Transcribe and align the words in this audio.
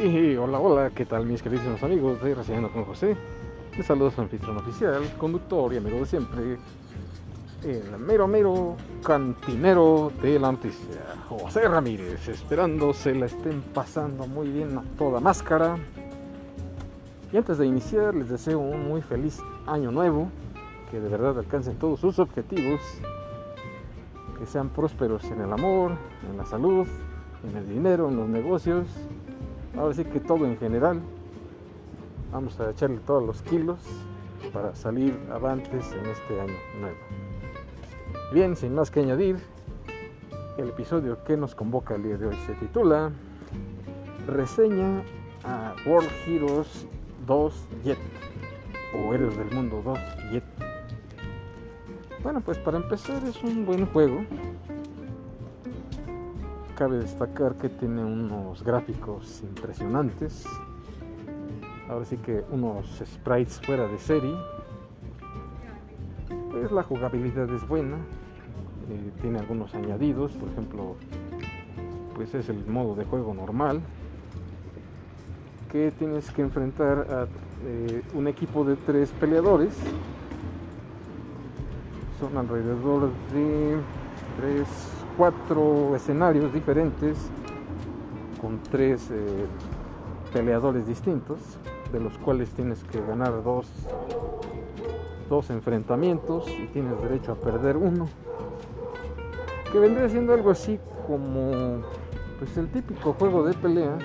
Sí, 0.00 0.34
hola, 0.34 0.58
hola, 0.58 0.90
¿qué 0.94 1.04
tal 1.04 1.26
mis 1.26 1.42
queridos 1.42 1.82
amigos 1.82 2.22
de 2.22 2.34
Recibiendo 2.34 2.72
con 2.72 2.86
José? 2.86 3.14
Les 3.76 3.84
saludo 3.84 4.10
su 4.10 4.22
anfitrión 4.22 4.56
oficial, 4.56 5.02
conductor 5.18 5.74
y 5.74 5.76
amigo 5.76 5.98
de 5.98 6.06
siempre, 6.06 6.56
el 7.64 7.98
mero 7.98 8.26
mero 8.26 8.76
cantinero 9.04 10.10
de 10.22 10.38
la 10.38 10.52
noticia, 10.52 10.96
José 11.28 11.68
Ramírez, 11.68 12.26
esperando 12.28 12.94
se 12.94 13.14
la 13.14 13.26
estén 13.26 13.60
pasando 13.60 14.26
muy 14.26 14.48
bien 14.48 14.78
a 14.78 14.82
toda 14.96 15.20
máscara. 15.20 15.76
Y 17.30 17.36
antes 17.36 17.58
de 17.58 17.66
iniciar 17.66 18.14
les 18.14 18.30
deseo 18.30 18.58
un 18.58 18.88
muy 18.88 19.02
feliz 19.02 19.38
año 19.66 19.90
nuevo, 19.90 20.30
que 20.90 20.98
de 20.98 21.10
verdad 21.10 21.38
alcancen 21.38 21.76
todos 21.76 22.00
sus 22.00 22.18
objetivos, 22.18 22.80
que 24.38 24.46
sean 24.46 24.70
prósperos 24.70 25.24
en 25.24 25.42
el 25.42 25.52
amor, 25.52 25.92
en 26.30 26.38
la 26.38 26.46
salud, 26.46 26.86
en 27.46 27.54
el 27.54 27.68
dinero, 27.68 28.08
en 28.08 28.16
los 28.16 28.30
negocios, 28.30 28.86
ahora 29.76 29.94
sí 29.94 30.04
que 30.04 30.20
todo 30.20 30.46
en 30.46 30.58
general. 30.58 31.00
Vamos 32.32 32.58
a 32.60 32.70
echarle 32.70 32.98
todos 32.98 33.24
los 33.24 33.42
kilos 33.42 33.78
para 34.52 34.74
salir 34.74 35.18
avantes 35.32 35.92
en 35.92 36.06
este 36.06 36.40
año 36.40 36.54
nuevo. 36.80 36.98
Bien, 38.32 38.56
sin 38.56 38.74
más 38.74 38.90
que 38.90 39.00
añadir, 39.00 39.38
el 40.56 40.68
episodio 40.68 41.22
que 41.24 41.36
nos 41.36 41.54
convoca 41.54 41.94
el 41.94 42.02
día 42.02 42.16
de 42.16 42.26
hoy 42.26 42.36
se 42.46 42.54
titula 42.54 43.10
Reseña 44.26 45.02
a 45.44 45.74
World 45.86 46.10
Heroes 46.26 46.86
2 47.26 47.68
Jet 47.84 47.98
o 48.94 49.14
Héroes 49.14 49.36
del 49.36 49.50
Mundo 49.50 49.82
2 49.84 49.98
Jet. 50.30 50.44
Bueno, 52.22 52.40
pues 52.40 52.58
para 52.58 52.76
empezar 52.76 53.22
es 53.24 53.42
un 53.42 53.64
buen 53.64 53.86
juego. 53.86 54.24
Cabe 56.80 56.96
destacar 56.96 57.56
que 57.56 57.68
tiene 57.68 58.02
unos 58.02 58.64
gráficos 58.64 59.42
impresionantes. 59.42 60.46
Ahora 61.90 62.06
sí 62.06 62.16
que 62.16 62.42
unos 62.50 62.86
sprites 63.04 63.60
fuera 63.60 63.86
de 63.86 63.98
serie. 63.98 64.34
Pues 66.50 66.72
la 66.72 66.82
jugabilidad 66.82 67.52
es 67.54 67.68
buena. 67.68 67.96
Eh, 67.96 69.10
tiene 69.20 69.40
algunos 69.40 69.74
añadidos, 69.74 70.32
por 70.32 70.48
ejemplo, 70.48 70.96
pues 72.14 72.34
es 72.34 72.48
el 72.48 72.64
modo 72.66 72.94
de 72.94 73.04
juego 73.04 73.34
normal 73.34 73.82
que 75.70 75.92
tienes 75.98 76.30
que 76.30 76.40
enfrentar 76.40 77.06
a 77.10 77.26
eh, 77.66 78.02
un 78.14 78.26
equipo 78.26 78.64
de 78.64 78.76
tres 78.76 79.10
peleadores 79.20 79.76
son 82.18 82.38
alrededor 82.38 83.10
de 83.34 83.76
tres, 84.38 84.66
cuatro 85.20 85.94
escenarios 85.94 86.50
diferentes 86.50 87.18
con 88.40 88.58
tres 88.70 89.10
eh, 89.10 89.44
peleadores 90.32 90.86
distintos, 90.86 91.38
de 91.92 92.00
los 92.00 92.16
cuales 92.16 92.48
tienes 92.52 92.82
que 92.84 93.02
ganar 93.02 93.44
dos, 93.44 93.66
dos 95.28 95.50
enfrentamientos 95.50 96.48
y 96.48 96.68
tienes 96.68 96.98
derecho 97.02 97.32
a 97.32 97.34
perder 97.34 97.76
uno, 97.76 98.08
que 99.70 99.78
vendría 99.78 100.08
siendo 100.08 100.32
algo 100.32 100.52
así 100.52 100.80
como 101.06 101.82
pues 102.38 102.56
el 102.56 102.68
típico 102.68 103.12
juego 103.12 103.42
de 103.42 103.52
pelea 103.52 103.98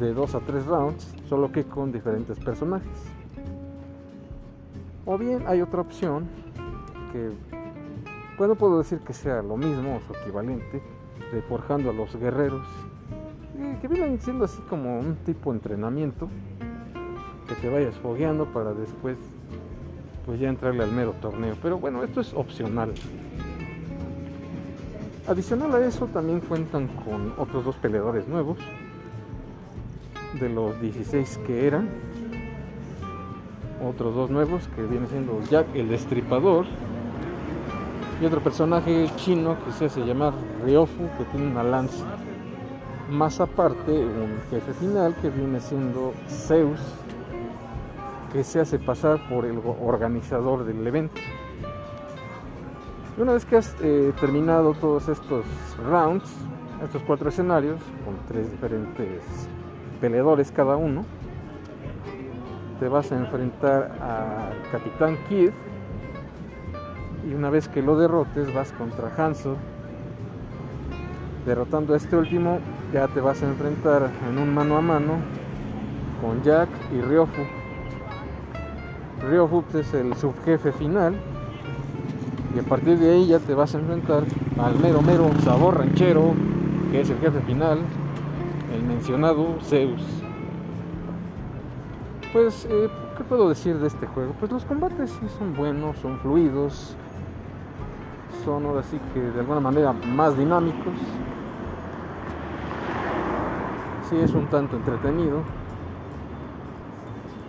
de 0.00 0.14
dos 0.14 0.34
a 0.34 0.40
tres 0.40 0.64
rounds, 0.64 1.14
solo 1.28 1.52
que 1.52 1.64
con 1.64 1.92
diferentes 1.92 2.38
personajes. 2.38 2.88
O 5.04 5.18
bien 5.18 5.44
hay 5.46 5.60
otra 5.60 5.82
opción 5.82 6.26
que 7.12 7.32
pues 8.42 8.48
no 8.48 8.56
puedo 8.56 8.78
decir 8.78 8.98
que 8.98 9.12
sea 9.12 9.40
lo 9.40 9.56
mismo 9.56 9.98
o 9.98 10.00
su 10.00 10.20
equivalente 10.20 10.82
de 11.32 11.42
forjando 11.42 11.90
a 11.90 11.92
los 11.92 12.16
guerreros 12.16 12.66
que 13.80 13.86
vienen 13.86 14.20
siendo 14.20 14.46
así 14.46 14.60
como 14.68 14.98
un 14.98 15.14
tipo 15.24 15.52
de 15.52 15.58
entrenamiento 15.58 16.28
que 17.46 17.54
te 17.54 17.70
vayas 17.70 17.94
fogueando 17.98 18.46
para 18.46 18.74
después 18.74 19.16
pues 20.26 20.40
ya 20.40 20.48
entrarle 20.48 20.82
al 20.82 20.90
mero 20.90 21.14
torneo. 21.20 21.54
Pero 21.62 21.78
bueno 21.78 22.02
esto 22.02 22.20
es 22.20 22.34
opcional. 22.34 22.92
Adicional 25.28 25.72
a 25.76 25.86
eso 25.86 26.08
también 26.08 26.40
cuentan 26.40 26.88
con 26.88 27.34
otros 27.38 27.64
dos 27.64 27.76
peleadores 27.76 28.26
nuevos 28.26 28.58
de 30.40 30.48
los 30.48 30.80
16 30.80 31.38
que 31.46 31.68
eran 31.68 31.88
otros 33.84 34.16
dos 34.16 34.30
nuevos 34.30 34.66
que 34.74 34.82
viene 34.82 35.06
siendo 35.06 35.40
Jack 35.48 35.68
el 35.76 35.88
Destripador 35.88 36.66
y 38.22 38.24
otro 38.24 38.40
personaje 38.40 39.10
chino 39.16 39.56
que 39.64 39.72
se 39.72 39.86
hace 39.86 40.00
llamar 40.06 40.32
Ryofu 40.64 41.08
que 41.18 41.24
tiene 41.24 41.50
una 41.50 41.64
lanza. 41.64 42.04
Más 43.10 43.40
aparte 43.40 43.90
un 43.90 44.38
jefe 44.48 44.72
final 44.74 45.16
que 45.20 45.28
viene 45.28 45.58
siendo 45.58 46.12
Zeus 46.28 46.78
que 48.32 48.44
se 48.44 48.60
hace 48.60 48.78
pasar 48.78 49.28
por 49.28 49.44
el 49.44 49.60
organizador 49.82 50.64
del 50.64 50.86
evento. 50.86 51.20
Y 53.18 53.20
una 53.20 53.32
vez 53.32 53.44
que 53.44 53.56
has 53.56 53.74
eh, 53.82 54.12
terminado 54.20 54.72
todos 54.74 55.08
estos 55.08 55.44
rounds 55.84 56.32
estos 56.84 57.02
cuatro 57.02 57.28
escenarios 57.28 57.80
con 58.04 58.16
tres 58.28 58.50
diferentes 58.50 59.22
peleadores 60.00 60.50
cada 60.50 60.76
uno 60.76 61.04
te 62.80 62.88
vas 62.88 63.10
a 63.12 63.16
enfrentar 63.16 63.96
al 64.00 64.70
Capitán 64.70 65.16
Kid 65.28 65.50
y 67.32 67.34
una 67.34 67.48
vez 67.48 67.68
que 67.68 67.80
lo 67.80 67.96
derrotes 67.96 68.52
vas 68.52 68.72
contra 68.72 69.10
Hanzo. 69.16 69.56
Derrotando 71.46 71.94
a 71.94 71.96
este 71.96 72.16
último 72.16 72.58
ya 72.92 73.08
te 73.08 73.20
vas 73.20 73.42
a 73.42 73.48
enfrentar 73.48 74.10
en 74.28 74.38
un 74.38 74.54
mano 74.54 74.76
a 74.76 74.80
mano 74.82 75.14
con 76.20 76.42
Jack 76.42 76.68
y 76.94 77.00
Ryofu. 77.00 77.42
Ryofu 79.28 79.64
es 79.78 79.94
el 79.94 80.14
subjefe 80.14 80.72
final 80.72 81.14
y 82.54 82.58
a 82.58 82.62
partir 82.62 82.98
de 82.98 83.10
ahí 83.10 83.26
ya 83.26 83.38
te 83.38 83.54
vas 83.54 83.74
a 83.74 83.78
enfrentar 83.78 84.24
al 84.58 84.78
mero 84.78 85.00
mero 85.00 85.30
sabor 85.42 85.78
ranchero 85.78 86.34
que 86.90 87.00
es 87.00 87.08
el 87.08 87.18
jefe 87.18 87.40
final, 87.40 87.78
el 88.74 88.82
mencionado 88.82 89.56
Zeus. 89.62 90.02
Pues, 92.32 92.66
eh, 92.70 92.88
¿qué 93.16 93.24
puedo 93.24 93.48
decir 93.48 93.78
de 93.78 93.88
este 93.88 94.06
juego? 94.06 94.34
Pues 94.38 94.52
los 94.52 94.64
combates 94.64 95.10
sí 95.10 95.26
son 95.38 95.54
buenos, 95.54 95.98
son 95.98 96.18
fluidos, 96.20 96.96
son 98.44 98.66
ahora 98.66 98.82
sí 98.82 98.98
que 99.14 99.20
de 99.20 99.40
alguna 99.40 99.60
manera 99.60 99.92
más 99.92 100.36
dinámicos. 100.36 100.92
Sí 104.08 104.16
es 104.16 104.32
un 104.32 104.46
tanto 104.46 104.76
entretenido. 104.76 105.40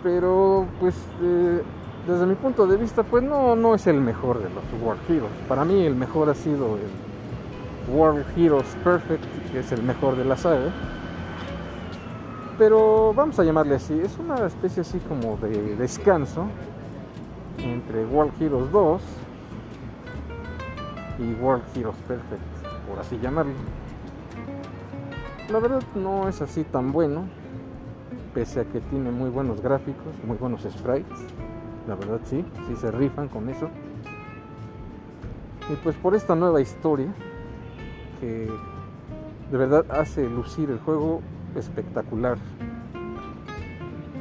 Pero 0.02 0.66
pues 0.80 0.94
eh, 1.22 1.62
desde 2.06 2.26
mi 2.26 2.34
punto 2.34 2.66
de 2.66 2.76
vista 2.76 3.02
pues 3.02 3.22
no, 3.22 3.56
no 3.56 3.74
es 3.74 3.86
el 3.86 4.00
mejor 4.00 4.38
de 4.38 4.50
los 4.50 4.64
World 4.82 5.00
Heroes. 5.08 5.32
Para 5.48 5.64
mí 5.64 5.84
el 5.84 5.94
mejor 5.94 6.28
ha 6.28 6.34
sido 6.34 6.76
el 6.76 7.94
World 7.94 8.24
Heroes 8.36 8.76
Perfect, 8.84 9.24
que 9.52 9.60
es 9.60 9.72
el 9.72 9.82
mejor 9.82 10.16
de 10.16 10.24
la 10.24 10.36
saga. 10.36 10.70
Pero 12.58 13.12
vamos 13.14 13.38
a 13.40 13.44
llamarle 13.44 13.74
así, 13.74 13.98
es 13.98 14.16
una 14.18 14.46
especie 14.46 14.82
así 14.82 15.00
como 15.08 15.36
de 15.38 15.74
descanso 15.74 16.46
entre 17.58 18.04
World 18.06 18.32
Heroes 18.40 18.70
2 18.70 19.02
y 21.18 21.34
World 21.42 21.62
Heroes 21.74 21.96
Perfect, 22.08 22.42
por 22.88 22.98
así 22.98 23.18
llamarlo. 23.18 23.52
La 25.50 25.58
verdad 25.58 25.82
no 25.94 26.28
es 26.28 26.40
así 26.40 26.64
tan 26.64 26.92
bueno, 26.92 27.24
pese 28.32 28.60
a 28.60 28.64
que 28.64 28.80
tiene 28.80 29.10
muy 29.10 29.30
buenos 29.30 29.60
gráficos, 29.60 30.14
muy 30.26 30.36
buenos 30.36 30.62
sprites. 30.62 31.20
La 31.86 31.94
verdad 31.94 32.20
sí, 32.24 32.44
sí 32.66 32.76
se 32.76 32.90
rifan 32.90 33.28
con 33.28 33.48
eso. 33.48 33.68
Y 35.70 35.76
pues 35.76 35.96
por 35.96 36.14
esta 36.14 36.34
nueva 36.34 36.60
historia, 36.60 37.08
que 38.20 38.48
de 39.50 39.58
verdad 39.58 39.84
hace 39.90 40.28
lucir 40.28 40.70
el 40.70 40.78
juego 40.78 41.20
espectacular. 41.54 42.38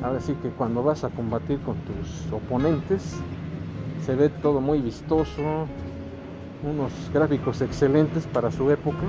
Ahora 0.03 0.19
sí 0.19 0.35
que 0.41 0.49
cuando 0.49 0.83
vas 0.83 1.05
a 1.05 1.09
combatir 1.09 1.59
con 1.61 1.75
tus 1.77 2.31
oponentes, 2.31 3.15
se 4.05 4.15
ve 4.15 4.27
todo 4.27 4.59
muy 4.59 4.81
vistoso, 4.81 5.67
unos 6.63 6.91
gráficos 7.13 7.61
excelentes 7.61 8.25
para 8.27 8.51
su 8.51 8.69
época. 8.71 9.03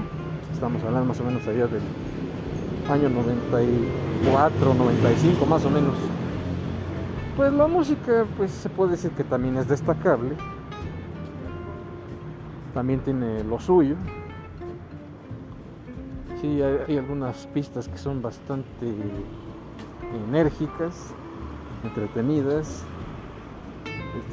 Estamos 0.53 0.83
hablando 0.83 1.07
más 1.07 1.21
o 1.21 1.25
menos 1.25 1.47
allá 1.47 1.67
del 1.67 1.83
año 2.91 3.09
94, 3.09 4.75
95 4.75 5.47
más 5.47 5.65
o 5.65 5.71
menos. 5.71 5.95
Pues 7.37 7.53
la 7.53 7.67
música 7.67 8.27
pues 8.37 8.51
se 8.51 8.69
puede 8.69 8.93
decir 8.93 9.13
que 9.13 9.25
también 9.25 9.57
es 9.57 9.69
destacable. 9.69 10.37
También 12.75 13.01
tiene 13.01 13.45
lo 13.45 13.61
suyo. 13.61 13.97
Sí, 16.41 16.61
hay, 16.61 16.99
algunas 16.99 17.47
pistas 17.49 17.89
que 17.89 17.97
son 17.97 18.21
bastante 18.21 18.95
enérgicas, 20.29 21.15
entretenidas. 21.85 22.85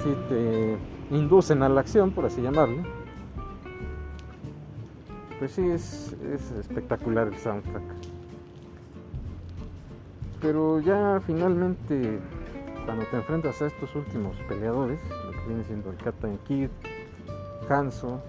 Sí, 0.04 0.16
te 0.28 0.78
inducen 1.12 1.64
a 1.64 1.70
la 1.70 1.82
acción, 1.82 2.12
por 2.12 2.26
así 2.26 2.42
llamarlo 2.42 3.01
pues 5.42 5.54
sí, 5.54 5.68
es, 5.72 6.16
espectacular 6.60 7.28
el 7.28 7.36
soundtrack. 7.36 7.82
Pero 10.40 10.80
ya 10.82 11.20
finalmente, 11.26 12.20
cuando 12.86 13.06
te 13.06 13.18
enfrentas 13.18 13.60
a 13.64 13.66
estos 13.66 13.96
últimos 13.96 14.36
peleadores, 14.48 15.00
lo 15.26 15.32
que 15.32 15.48
viene 15.48 15.64
siendo 15.64 15.90
el 15.90 15.98
Katan 15.98 16.38
Kid, 16.48 16.70
Hanzo, 17.68 18.22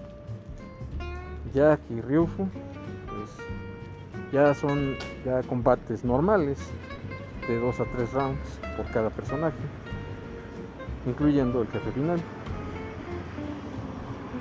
Jack 1.53 1.81
y 1.91 2.01
Ryufu, 2.01 2.47
pues 3.05 3.29
ya 4.31 4.55
son 4.55 4.95
ya 5.23 5.43
combates 5.43 6.03
normales 6.03 6.57
de 7.47 7.59
2 7.59 7.79
a 7.79 7.85
3 7.85 8.13
rounds 8.13 8.59
por 8.75 8.87
cada 8.87 9.11
personaje, 9.11 9.59
incluyendo 11.05 11.61
el 11.61 11.67
jefe 11.67 11.91
final. 11.91 12.19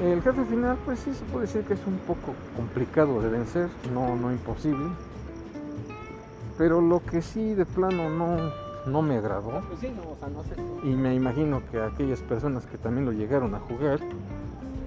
El 0.02 0.20
jefe 0.20 0.44
final, 0.46 0.76
pues 0.84 0.98
sí 0.98 1.14
se 1.14 1.24
puede 1.26 1.46
decir 1.46 1.62
que 1.62 1.74
es 1.74 1.86
un 1.86 1.96
poco 1.98 2.34
complicado 2.56 3.22
de 3.22 3.28
vencer, 3.28 3.68
no, 3.94 4.16
no 4.16 4.32
imposible. 4.32 4.88
Pero 6.58 6.80
lo 6.80 7.00
que 7.04 7.22
sí 7.22 7.54
de 7.54 7.64
plano 7.64 8.10
no, 8.10 8.50
no 8.84 9.00
me 9.00 9.18
agradó. 9.18 9.60
Pues 9.68 9.78
sí, 9.78 9.92
no, 9.94 10.10
o 10.10 10.16
sea, 10.18 10.28
no 10.28 10.42
sé. 10.42 10.56
Y 10.82 10.96
me 10.96 11.14
imagino 11.14 11.62
que 11.70 11.80
aquellas 11.80 12.18
personas 12.18 12.66
que 12.66 12.78
también 12.78 13.06
lo 13.06 13.12
llegaron 13.12 13.54
a 13.54 13.60
jugar, 13.60 14.00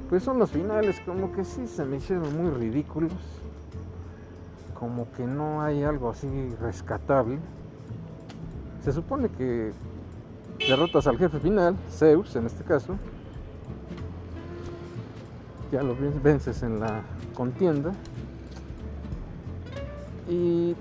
pues 0.10 0.22
son 0.22 0.38
los 0.38 0.52
finales, 0.52 1.02
como 1.06 1.32
que 1.32 1.46
sí 1.46 1.66
se 1.66 1.86
me 1.86 1.96
hicieron 1.96 2.36
muy 2.36 2.52
ridículos. 2.52 3.14
Como 4.78 5.10
que 5.14 5.24
no 5.26 5.62
hay 5.62 5.84
algo 5.84 6.10
así 6.10 6.28
rescatable. 6.60 7.40
Se 8.84 8.92
supone 8.92 9.30
que 9.30 9.72
derrotas 10.68 11.08
al 11.08 11.18
jefe 11.18 11.40
final, 11.40 11.78
Zeus 11.90 12.36
en 12.36 12.48
este 12.48 12.66
caso, 12.66 12.98
ya 15.76 15.84
lo 15.84 15.94
vences 16.24 16.64
en 16.64 16.80
la 16.80 17.02
contienda. 17.34 17.92
Y 20.30 20.74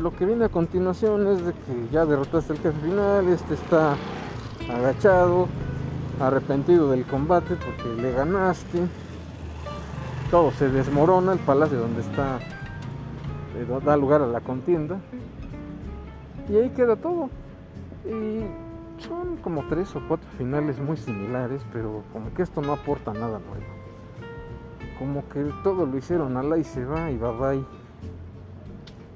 lo 0.00 0.16
que 0.16 0.24
viene 0.24 0.46
a 0.46 0.48
continuación 0.48 1.26
es 1.26 1.44
de 1.44 1.52
que 1.52 1.88
ya 1.92 2.06
derrotaste 2.06 2.54
al 2.54 2.58
jefe 2.58 2.80
final, 2.80 3.28
este 3.28 3.54
está 3.54 3.94
agachado, 4.72 5.48
arrepentido 6.18 6.90
del 6.90 7.04
combate 7.04 7.56
porque 7.56 8.00
le 8.00 8.12
ganaste. 8.12 8.86
Todo 10.30 10.50
se 10.52 10.70
desmorona, 10.70 11.32
el 11.32 11.40
palacio 11.40 11.78
donde 11.78 12.00
está 12.00 12.38
eh, 13.56 13.66
da 13.84 13.96
lugar 13.98 14.22
a 14.22 14.26
la 14.26 14.40
contienda. 14.40 14.98
Y 16.48 16.56
ahí 16.56 16.70
queda 16.70 16.96
todo. 16.96 17.28
Y 18.06 18.44
son 19.02 19.36
como 19.42 19.68
tres 19.68 19.94
o 19.94 20.00
cuatro 20.08 20.26
finales 20.38 20.78
muy 20.78 20.96
similares, 20.96 21.60
pero 21.70 22.02
como 22.14 22.32
que 22.32 22.42
esto 22.42 22.62
no 22.62 22.72
aporta 22.72 23.12
nada 23.12 23.38
nuevo 23.40 23.77
como 24.98 25.28
que 25.28 25.50
todo 25.62 25.86
lo 25.86 25.96
hicieron 25.96 26.36
a 26.36 26.42
la 26.42 26.58
y 26.58 26.64
se 26.64 26.84
va 26.84 27.10
y 27.10 27.16
bye 27.16 27.32
bye. 27.38 27.64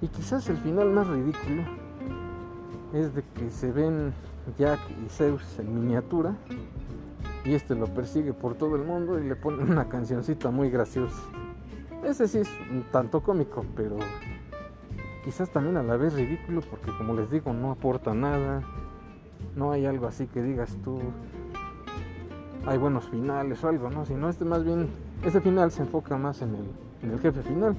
Y 0.00 0.08
quizás 0.08 0.48
el 0.48 0.56
final 0.58 0.90
más 0.90 1.06
ridículo 1.06 1.62
es 2.92 3.14
de 3.14 3.22
que 3.34 3.50
se 3.50 3.72
ven 3.72 4.12
Jack 4.58 4.80
y 5.04 5.08
Zeus 5.08 5.58
en 5.58 5.74
miniatura 5.74 6.34
y 7.44 7.54
este 7.54 7.74
lo 7.74 7.86
persigue 7.86 8.32
por 8.32 8.54
todo 8.54 8.76
el 8.76 8.84
mundo 8.84 9.18
y 9.18 9.26
le 9.26 9.36
ponen 9.36 9.70
una 9.70 9.88
cancioncita 9.88 10.50
muy 10.50 10.70
graciosa. 10.70 11.22
Ese 12.04 12.26
sí 12.26 12.38
es 12.38 12.50
un 12.70 12.82
tanto 12.90 13.22
cómico, 13.22 13.64
pero 13.76 13.96
quizás 15.24 15.50
también 15.50 15.76
a 15.76 15.82
la 15.82 15.96
vez 15.96 16.14
ridículo 16.14 16.60
porque 16.62 16.90
como 16.98 17.14
les 17.14 17.30
digo 17.30 17.52
no 17.52 17.70
aporta 17.70 18.12
nada, 18.12 18.62
no 19.54 19.72
hay 19.72 19.86
algo 19.86 20.06
así 20.06 20.26
que 20.26 20.42
digas 20.42 20.76
tú, 20.84 21.00
hay 22.66 22.78
buenos 22.78 23.08
finales 23.08 23.62
o 23.62 23.68
algo, 23.68 23.90
¿no? 23.90 24.04
Sino 24.04 24.28
este 24.28 24.44
más 24.44 24.64
bien 24.64 24.88
este 25.24 25.40
final 25.40 25.70
se 25.70 25.82
enfoca 25.82 26.16
más 26.16 26.42
en 26.42 26.56
el, 27.02 27.20
jefe 27.20 27.42
final, 27.42 27.76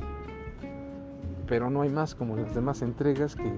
pero 1.46 1.70
no 1.70 1.82
hay 1.82 1.90
más 1.90 2.16
como 2.16 2.38
las 2.38 2.56
demás 2.56 2.82
entregas 2.82 3.36
que 3.36 3.52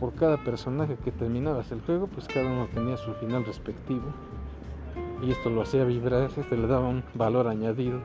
por 0.00 0.14
cada 0.14 0.36
personaje 0.42 0.96
que 0.96 1.12
terminabas 1.12 1.70
el 1.70 1.80
juego, 1.82 2.08
pues 2.08 2.26
cada 2.26 2.50
uno 2.50 2.66
tenía 2.74 2.96
su 2.96 3.12
final 3.14 3.44
respectivo. 3.44 4.06
Y 5.22 5.30
esto 5.30 5.50
lo 5.50 5.62
hacía 5.62 5.84
vibrar, 5.84 6.30
este 6.36 6.56
le 6.56 6.66
daba 6.66 6.88
un 6.88 7.04
valor 7.14 7.46
añadido. 7.46 8.00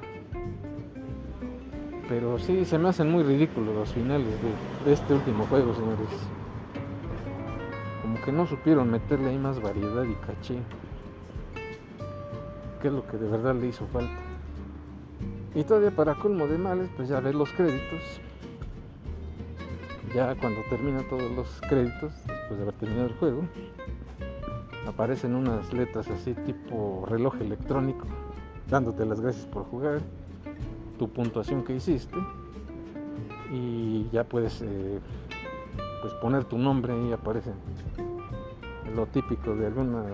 Pero 2.07 2.37
sí, 2.37 2.65
se 2.65 2.77
me 2.77 2.89
hacen 2.89 3.11
muy 3.11 3.23
ridículos 3.23 3.73
los 3.73 3.93
finales 3.93 4.27
de, 4.27 4.85
de 4.85 4.93
este 4.93 5.13
último 5.13 5.45
juego, 5.47 5.73
señores. 5.73 6.09
Como 8.01 8.21
que 8.21 8.31
no 8.31 8.45
supieron 8.45 8.91
meterle 8.91 9.29
ahí 9.29 9.39
más 9.39 9.59
variedad 9.59 10.03
y 10.03 10.13
caché. 10.15 10.59
Que 12.81 12.89
es 12.89 12.93
lo 12.93 13.07
que 13.07 13.17
de 13.17 13.27
verdad 13.27 13.55
le 13.55 13.67
hizo 13.67 13.87
falta. 13.87 14.24
Y 15.55 15.63
todavía 15.63 15.91
para 15.91 16.15
colmo 16.15 16.47
de 16.47 16.57
males, 16.57 16.89
pues 16.97 17.07
ya 17.07 17.21
ves 17.21 17.33
los 17.33 17.49
créditos. 17.53 18.01
Ya 20.13 20.35
cuando 20.35 20.61
termina 20.69 21.01
todos 21.09 21.31
los 21.31 21.61
créditos, 21.61 22.11
después 22.27 22.57
de 22.57 22.61
haber 22.63 22.75
terminado 22.75 23.07
el 23.07 23.13
juego, 23.15 23.43
aparecen 24.85 25.33
unas 25.33 25.73
letras 25.73 26.09
así 26.09 26.33
tipo 26.33 27.05
reloj 27.07 27.35
electrónico, 27.39 28.05
dándote 28.69 29.05
las 29.05 29.21
gracias 29.21 29.45
por 29.45 29.63
jugar, 29.63 30.01
tu 30.99 31.09
puntuación 31.09 31.63
que 31.63 31.75
hiciste, 31.75 32.17
y 33.51 34.07
ya 34.11 34.23
puedes 34.23 34.61
eh, 34.61 34.99
pues 36.01 36.13
poner 36.15 36.43
tu 36.45 36.57
nombre 36.57 36.93
y 37.07 37.11
aparece 37.11 37.51
lo 38.93 39.05
típico 39.07 39.55
de 39.55 39.67
algunas 39.67 40.05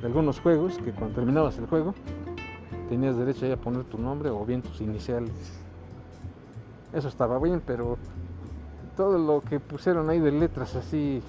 de 0.00 0.06
algunos 0.06 0.40
juegos 0.40 0.78
que 0.78 0.92
cuando 0.92 1.14
terminabas 1.14 1.58
el 1.58 1.66
juego 1.66 1.94
tenías 2.92 3.16
derecho 3.16 3.50
a 3.50 3.56
poner 3.56 3.84
tu 3.84 3.96
nombre 3.96 4.28
o 4.28 4.44
bien 4.44 4.60
tus 4.60 4.82
iniciales. 4.82 5.32
Eso 6.92 7.08
estaba 7.08 7.38
bien, 7.38 7.62
pero 7.64 7.96
todo 8.98 9.16
lo 9.16 9.40
que 9.40 9.60
pusieron 9.60 10.10
ahí 10.10 10.20
de 10.20 10.30
letras 10.30 10.76
así, 10.76 11.22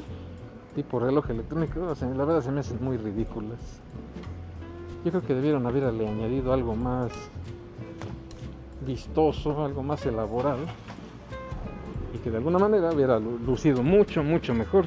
tipo 0.75 0.99
reloj 0.99 1.29
electrónico, 1.29 1.79
la 1.79 2.25
verdad 2.25 2.41
se 2.41 2.51
me 2.51 2.59
hacen 2.59 2.83
muy 2.83 2.97
ridículas. 2.97 3.79
Yo 5.05 5.11
creo 5.11 5.23
que 5.23 5.33
debieron 5.33 5.65
haberle 5.65 6.05
añadido 6.05 6.51
algo 6.51 6.75
más 6.75 7.13
vistoso, 8.85 9.63
algo 9.63 9.83
más 9.83 10.05
elaborado 10.05 10.65
y 12.13 12.17
que 12.17 12.29
de 12.29 12.39
alguna 12.39 12.59
manera 12.59 12.91
hubiera 12.91 13.19
lucido 13.19 13.83
mucho, 13.83 14.21
mucho 14.21 14.53
mejor. 14.53 14.83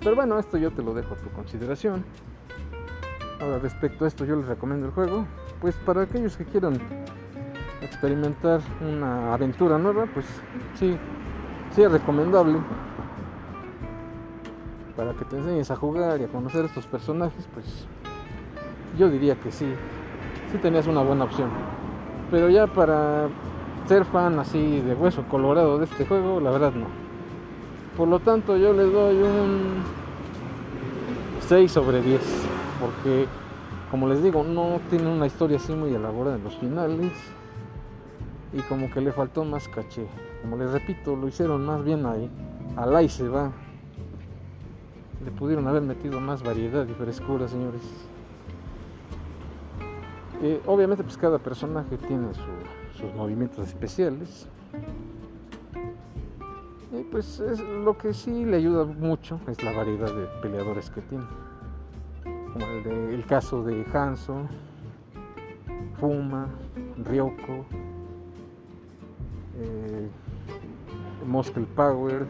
Pero 0.00 0.16
bueno, 0.16 0.38
esto 0.38 0.56
yo 0.56 0.70
te 0.70 0.82
lo 0.82 0.94
dejo 0.94 1.12
a 1.12 1.18
tu 1.18 1.28
consideración. 1.28 2.06
Ahora 3.38 3.58
respecto 3.58 4.06
a 4.06 4.08
esto 4.08 4.24
yo 4.24 4.36
les 4.36 4.46
recomiendo 4.46 4.86
el 4.86 4.92
juego 4.92 5.26
pues 5.62 5.76
para 5.76 6.02
aquellos 6.02 6.36
que 6.36 6.44
quieran 6.44 6.76
experimentar 7.80 8.60
una 8.80 9.32
aventura 9.32 9.78
nueva, 9.78 10.06
pues 10.12 10.26
sí, 10.74 10.96
sí 11.70 11.82
es 11.82 11.92
recomendable. 11.92 12.58
Para 14.96 15.14
que 15.14 15.24
te 15.24 15.36
enseñes 15.36 15.70
a 15.70 15.76
jugar 15.76 16.20
y 16.20 16.24
a 16.24 16.28
conocer 16.28 16.64
estos 16.64 16.84
personajes, 16.86 17.48
pues 17.54 17.86
yo 18.98 19.08
diría 19.08 19.36
que 19.36 19.52
sí, 19.52 19.72
sí 20.50 20.58
tenías 20.58 20.88
una 20.88 21.00
buena 21.02 21.24
opción. 21.24 21.48
Pero 22.32 22.50
ya 22.50 22.66
para 22.66 23.28
ser 23.86 24.04
fan 24.04 24.40
así 24.40 24.80
de 24.80 24.94
hueso 24.94 25.22
colorado 25.28 25.78
de 25.78 25.84
este 25.84 26.04
juego, 26.04 26.40
la 26.40 26.50
verdad 26.50 26.72
no. 26.72 26.86
Por 27.96 28.08
lo 28.08 28.18
tanto 28.18 28.56
yo 28.56 28.72
le 28.72 28.82
doy 28.82 29.22
un 29.22 29.84
6 31.46 31.70
sobre 31.70 32.02
10, 32.02 32.20
porque 32.80 33.28
como 33.92 34.08
les 34.08 34.22
digo, 34.22 34.42
no 34.42 34.80
tiene 34.88 35.06
una 35.06 35.26
historia 35.26 35.58
así 35.58 35.74
muy 35.74 35.94
elaborada 35.94 36.36
en 36.36 36.44
los 36.44 36.56
finales. 36.56 37.12
Y 38.54 38.60
como 38.62 38.90
que 38.90 39.02
le 39.02 39.12
faltó 39.12 39.44
más 39.44 39.68
caché. 39.68 40.06
Como 40.40 40.56
les 40.56 40.70
repito, 40.70 41.14
lo 41.14 41.28
hicieron 41.28 41.66
más 41.66 41.84
bien 41.84 42.06
ahí. 42.06 42.30
Al 42.74 42.96
ahí 42.96 43.10
se 43.10 43.28
va. 43.28 43.52
Le 45.22 45.30
pudieron 45.32 45.68
haber 45.68 45.82
metido 45.82 46.20
más 46.20 46.42
variedad 46.42 46.88
y 46.88 46.94
frescura, 46.94 47.46
señores. 47.46 47.82
Eh, 50.40 50.62
obviamente, 50.64 51.04
pues 51.04 51.18
cada 51.18 51.38
personaje 51.38 51.98
tiene 51.98 52.28
sus 52.96 53.14
movimientos 53.14 53.68
especiales. 53.68 54.48
Y 56.98 57.02
pues 57.10 57.40
es, 57.40 57.60
lo 57.60 57.98
que 57.98 58.14
sí 58.14 58.46
le 58.46 58.56
ayuda 58.56 58.86
mucho 58.86 59.38
es 59.48 59.62
la 59.62 59.72
variedad 59.72 60.10
de 60.14 60.24
peleadores 60.40 60.88
que 60.88 61.02
tiene 61.02 61.24
como 62.52 62.66
el, 62.66 62.82
de, 62.84 63.14
el 63.14 63.24
caso 63.26 63.62
de 63.62 63.84
Hanzo, 63.92 64.48
Fuma, 65.98 66.48
Ryoko, 67.04 67.64
eh, 69.58 70.08
Muscle 71.26 71.66
Power, 71.74 72.26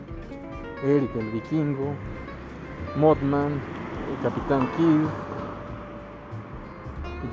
Eric 0.85 1.11
el 1.17 1.31
Vikingo, 1.31 1.95
Modman, 2.97 3.61
el 4.11 4.23
Capitán 4.23 4.69
Kid, 4.77 5.07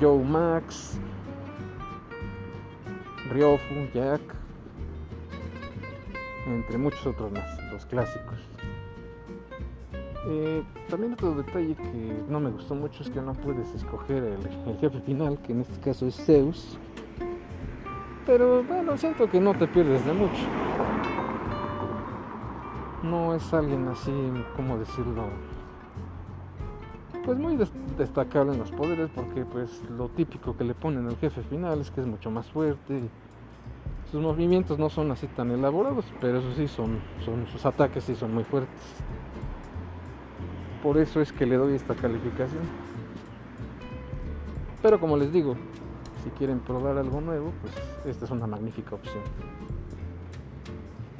Joe 0.00 0.24
Max, 0.24 0.98
Ryofu, 3.30 3.74
Jack, 3.94 4.20
entre 6.46 6.78
muchos 6.78 7.06
otros 7.06 7.30
más, 7.32 7.72
los 7.72 7.86
clásicos. 7.86 8.49
Eh, 10.26 10.62
también 10.88 11.14
otro 11.14 11.34
detalle 11.34 11.74
que 11.74 12.22
no 12.28 12.40
me 12.40 12.50
gustó 12.50 12.74
mucho 12.74 13.02
es 13.02 13.08
que 13.08 13.22
no 13.22 13.32
puedes 13.32 13.72
escoger 13.74 14.22
el, 14.22 14.78
jefe 14.78 15.00
final, 15.00 15.38
que 15.38 15.52
en 15.52 15.60
este 15.60 15.80
caso 15.80 16.06
es 16.06 16.16
Zeus. 16.16 16.78
Pero 18.26 18.62
bueno, 18.64 18.96
siento 18.98 19.28
que 19.30 19.40
no 19.40 19.54
te 19.54 19.66
pierdes 19.66 20.04
de 20.04 20.12
mucho. 20.12 20.42
no 23.02 23.34
es 23.34 23.52
alguien 23.54 23.88
así, 23.88 24.12
¿cómo 24.56 24.76
decirlo? 24.76 25.24
Pues 27.24 27.38
muy 27.38 27.58
destacable 27.96 28.52
en 28.52 28.58
los 28.58 28.70
poderes 28.70 29.10
porque 29.14 29.44
pues 29.44 29.82
lo 29.90 30.08
típico 30.08 30.56
que 30.56 30.64
le 30.64 30.74
ponen 30.74 31.06
al 31.06 31.16
jefe 31.16 31.42
final 31.42 31.80
es 31.80 31.90
que 31.90 32.02
es 32.02 32.06
mucho 32.06 32.30
más 32.30 32.46
fuerte. 32.50 33.08
Sus 34.10 34.20
movimientos 34.20 34.78
no 34.78 34.90
son 34.90 35.10
así 35.12 35.26
tan 35.28 35.50
elaborados, 35.50 36.04
pero 36.20 36.38
eso 36.38 36.52
sí 36.54 36.68
son, 36.68 37.00
son 37.24 37.46
sus 37.46 37.64
ataques 37.64 38.04
sí 38.04 38.14
son 38.14 38.34
muy 38.34 38.44
fuertes. 38.44 38.80
Por 40.82 40.96
eso 40.98 41.20
es 41.20 41.32
que 41.32 41.46
le 41.46 41.56
doy 41.56 41.74
esta 41.74 41.94
calificación. 41.94 42.62
Pero 44.82 44.98
como 44.98 45.16
les 45.16 45.32
digo, 45.32 45.56
si 46.24 46.30
quieren 46.30 46.60
probar 46.60 46.96
algo 46.96 47.20
nuevo, 47.20 47.52
pues 47.60 47.74
esta 48.06 48.24
es 48.24 48.30
una 48.30 48.46
magnífica 48.46 48.94
opción. 48.94 49.22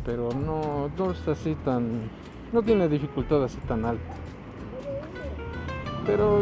Pero 0.04 0.30
no, 0.32 0.90
no 0.96 1.10
es 1.12 1.28
así 1.28 1.54
tan. 1.64 2.10
no 2.52 2.62
tiene 2.62 2.88
dificultad 2.88 3.44
así 3.44 3.58
tan 3.68 3.84
alta. 3.84 4.14
Pero 6.06 6.40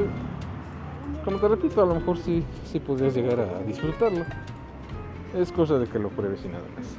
como 1.24 1.38
te 1.38 1.48
repito, 1.48 1.82
a 1.82 1.86
lo 1.86 1.96
mejor 1.96 2.16
sí, 2.18 2.44
sí 2.64 2.78
podrías 2.78 3.14
llegar 3.14 3.40
a 3.40 3.62
disfrutarlo. 3.64 4.24
Es 5.34 5.50
cosa 5.52 5.78
de 5.78 5.86
que 5.86 5.98
lo 5.98 6.08
pruebes 6.08 6.44
y 6.44 6.48
nada 6.48 6.64
más. 6.76 6.96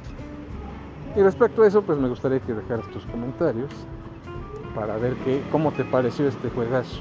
Y 1.16 1.22
respecto 1.22 1.62
a 1.62 1.66
eso, 1.66 1.82
pues 1.82 1.98
me 1.98 2.08
gustaría 2.08 2.40
que 2.40 2.52
dejaras 2.52 2.88
tus 2.90 3.04
comentarios 3.06 3.70
para 4.74 4.96
ver 4.96 5.14
qué, 5.24 5.42
cómo 5.50 5.72
te 5.72 5.84
pareció 5.84 6.28
este 6.28 6.48
juegazo 6.50 7.00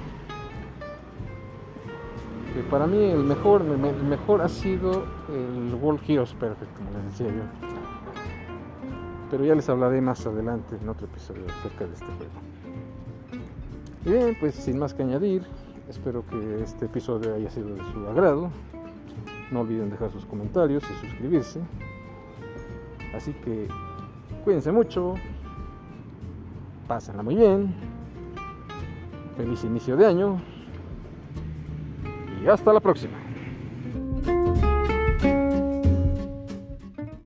para 2.63 2.87
mí 2.87 2.97
el 2.97 3.23
mejor, 3.23 3.61
el 3.61 4.03
mejor 4.03 4.41
ha 4.41 4.49
sido 4.49 5.05
el 5.29 5.73
World 5.75 6.01
Heroes 6.07 6.33
Perfect, 6.33 6.75
como 6.77 6.91
les 6.91 7.05
decía 7.05 7.27
yo. 7.27 7.43
Pero 9.31 9.45
ya 9.45 9.55
les 9.55 9.69
hablaré 9.69 10.01
más 10.01 10.25
adelante 10.25 10.75
en 10.81 10.89
otro 10.89 11.05
episodio 11.05 11.43
acerca 11.59 11.85
de 11.85 11.93
este 11.93 12.05
juego. 12.05 12.31
Y 14.05 14.09
bien, 14.09 14.37
pues 14.39 14.55
sin 14.55 14.79
más 14.79 14.93
que 14.93 15.03
añadir, 15.03 15.43
espero 15.87 16.25
que 16.25 16.63
este 16.63 16.85
episodio 16.85 17.35
haya 17.35 17.49
sido 17.49 17.75
de 17.75 17.83
su 17.91 18.07
agrado. 18.07 18.49
No 19.51 19.61
olviden 19.61 19.89
dejar 19.89 20.11
sus 20.11 20.25
comentarios 20.25 20.83
y 20.83 21.07
suscribirse. 21.07 21.59
Así 23.15 23.33
que 23.33 23.67
cuídense 24.43 24.71
mucho, 24.71 25.15
pásenla 26.89 27.21
muy 27.21 27.35
bien, 27.35 27.71
feliz 29.37 29.63
inicio 29.63 29.95
de 29.95 30.07
año 30.07 30.41
y 32.43 32.47
hasta 32.47 32.73
la 32.73 32.79
próxima. 32.79 33.28